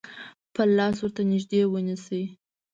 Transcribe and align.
خپل 0.49 0.67
لاس 0.77 0.95
ورته 1.01 1.21
نژدې 1.31 1.61
ونیسئ. 1.67 2.23